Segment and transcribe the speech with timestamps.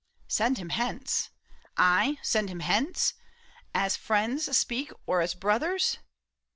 [0.27, 1.29] ''Send him hence?
[1.83, 3.13] / send him hence?
[3.75, 5.99] As friends speak or as brothers